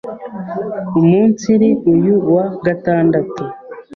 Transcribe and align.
Umunsiri 0.99 1.69
uyu 1.93 2.15
wa 2.33 2.45
Gatandatu 2.65 3.41